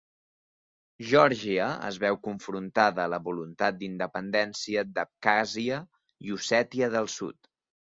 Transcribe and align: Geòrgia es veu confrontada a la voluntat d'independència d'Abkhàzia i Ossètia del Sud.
Geòrgia 1.11 1.67
es 1.89 1.99
veu 2.05 2.17
confrontada 2.29 3.05
a 3.05 3.13
la 3.17 3.21
voluntat 3.29 3.79
d'independència 3.85 4.89
d'Abkhàzia 4.99 5.83
i 6.29 6.39
Ossètia 6.41 6.95
del 6.99 7.17
Sud. 7.23 7.57